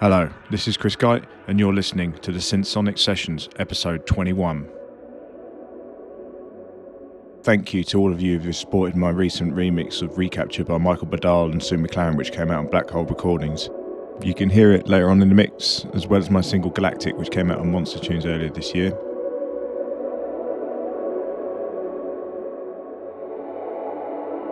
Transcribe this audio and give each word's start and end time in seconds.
Hello, 0.00 0.30
this 0.48 0.68
is 0.68 0.76
Kriess 0.76 0.96
Guyte, 0.96 1.24
and 1.48 1.58
you're 1.58 1.74
listening 1.74 2.12
to 2.18 2.30
the 2.30 2.38
Synthsonic 2.38 3.00
Sessions, 3.00 3.48
episode 3.56 4.06
21. 4.06 4.70
Thank 7.42 7.74
you 7.74 7.82
to 7.82 7.98
all 7.98 8.12
of 8.12 8.22
you 8.22 8.38
who 8.38 8.46
have 8.46 8.54
supported 8.54 8.94
my 8.94 9.10
recent 9.10 9.56
remix 9.56 10.00
of 10.00 10.16
Recapture 10.16 10.62
by 10.62 10.78
Michael 10.78 11.08
Badal 11.08 11.50
and 11.50 11.60
Sue 11.60 11.78
McLaren, 11.78 12.16
which 12.16 12.30
came 12.30 12.48
out 12.52 12.60
on 12.60 12.68
Black 12.68 12.88
Hole 12.88 13.06
Recordings. 13.06 13.70
You 14.22 14.34
can 14.34 14.48
hear 14.48 14.70
it 14.70 14.86
later 14.86 15.10
on 15.10 15.20
in 15.20 15.30
the 15.30 15.34
mix, 15.34 15.84
as 15.94 16.06
well 16.06 16.20
as 16.20 16.30
my 16.30 16.42
single 16.42 16.70
Galactic, 16.70 17.16
which 17.16 17.32
came 17.32 17.50
out 17.50 17.58
on 17.58 17.72
Monster 17.72 17.98
Tunes 17.98 18.24
earlier 18.24 18.50
this 18.50 18.76
year. 18.76 18.96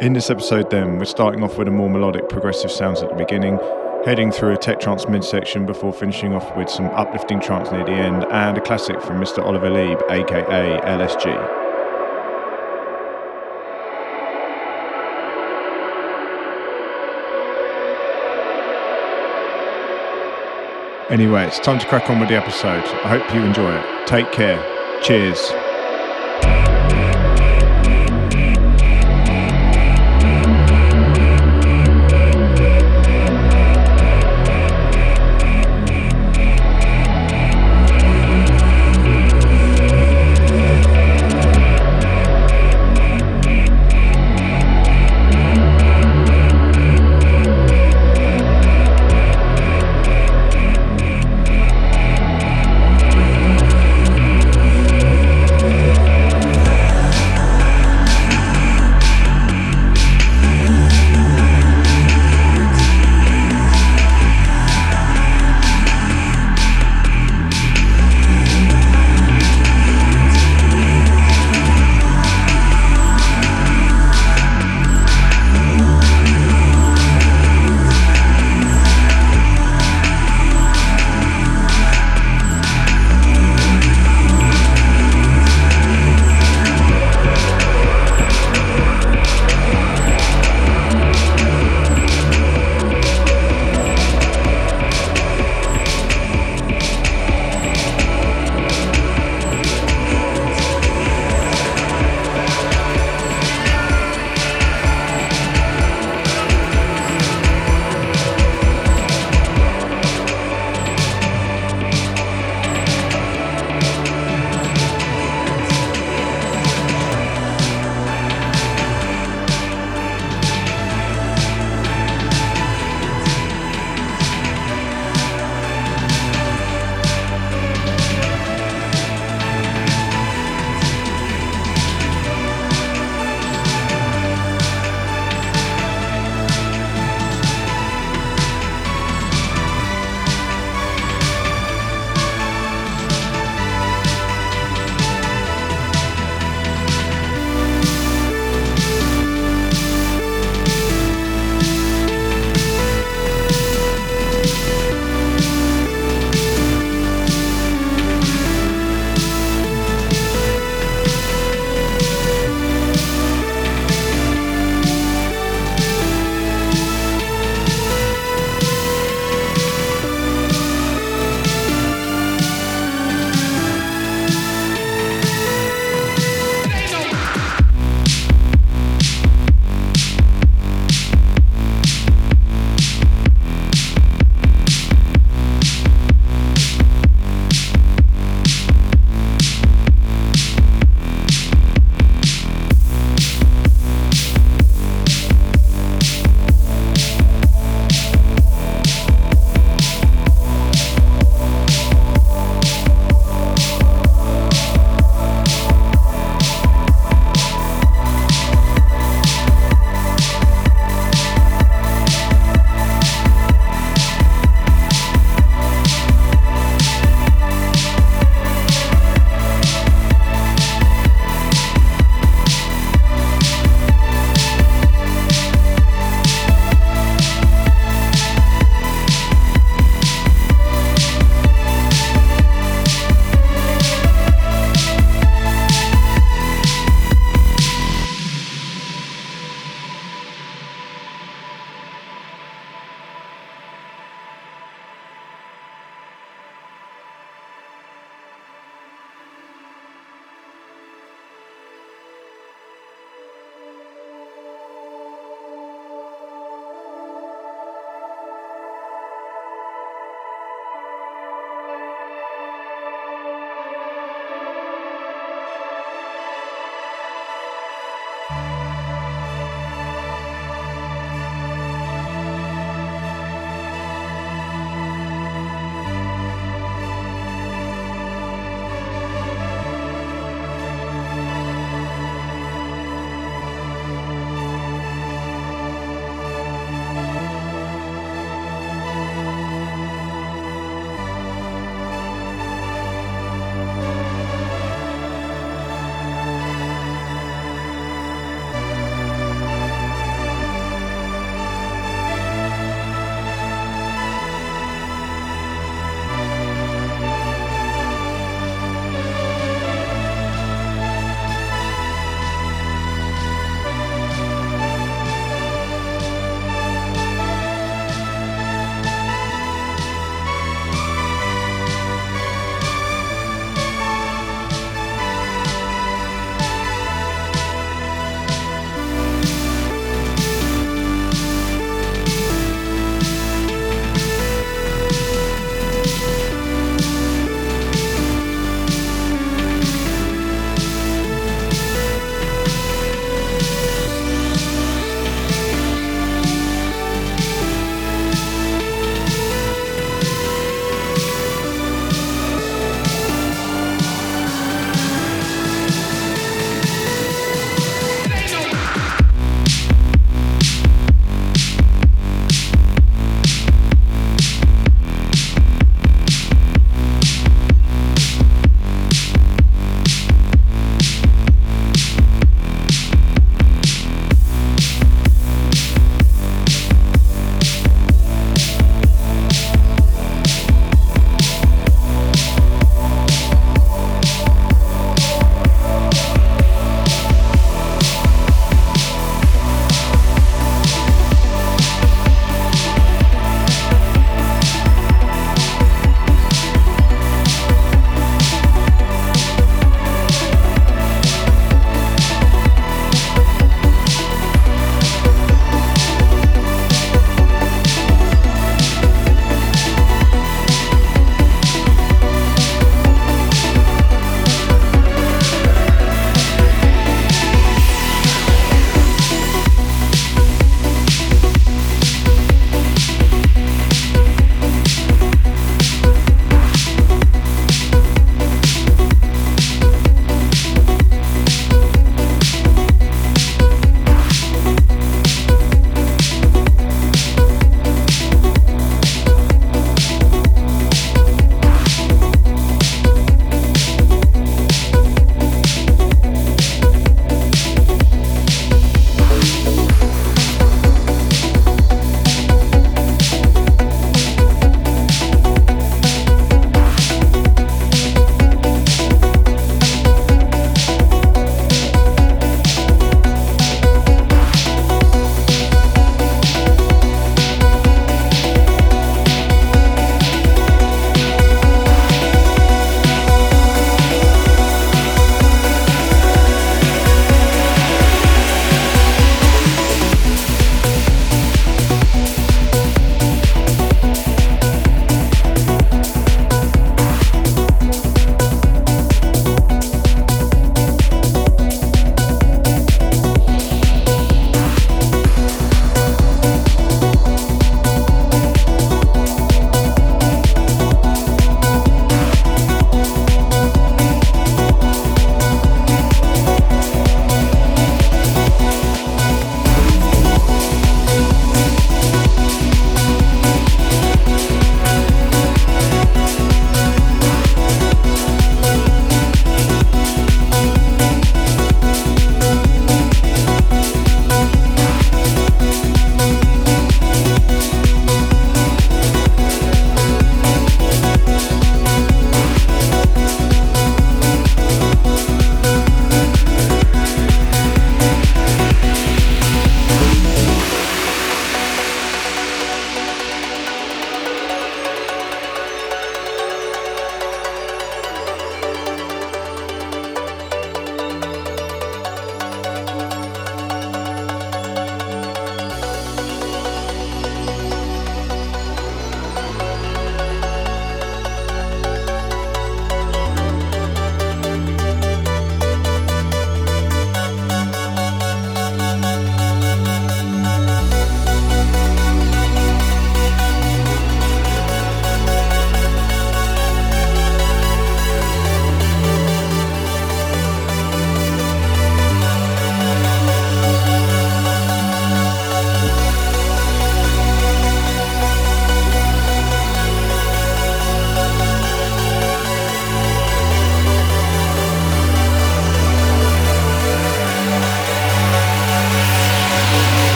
In 0.00 0.14
this 0.14 0.30
episode, 0.30 0.68
then, 0.70 0.98
we're 0.98 1.04
starting 1.04 1.44
off 1.44 1.56
with 1.58 1.68
a 1.68 1.70
more 1.70 1.88
melodic, 1.88 2.28
progressive 2.28 2.72
sounds 2.72 3.02
at 3.02 3.10
the 3.10 3.14
beginning, 3.14 3.60
heading 4.04 4.30
through 4.30 4.52
a 4.52 4.56
tech 4.56 4.80
trance 4.80 5.08
midsection 5.08 5.66
before 5.66 5.92
finishing 5.92 6.34
off 6.34 6.56
with 6.56 6.70
some 6.70 6.86
uplifting 6.86 7.40
trance 7.40 7.70
near 7.70 7.84
the 7.84 7.92
end 7.92 8.24
and 8.30 8.56
a 8.56 8.60
classic 8.60 9.00
from 9.02 9.20
Mr. 9.20 9.44
Oliver 9.44 9.70
Lieb, 9.70 10.00
aka 10.08 10.80
LSG. 10.80 11.66
Anyway, 21.10 21.46
it's 21.46 21.58
time 21.58 21.78
to 21.78 21.86
crack 21.86 22.10
on 22.10 22.20
with 22.20 22.28
the 22.28 22.36
episode. 22.36 22.84
I 22.84 23.08
hope 23.08 23.34
you 23.34 23.42
enjoy 23.42 23.74
it. 23.74 24.06
Take 24.06 24.30
care. 24.30 24.62
Cheers. 25.02 25.50